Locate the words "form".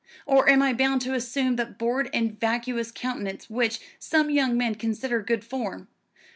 5.45-5.89